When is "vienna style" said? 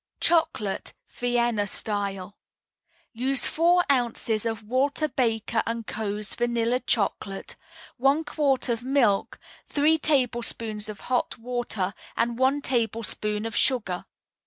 1.09-2.35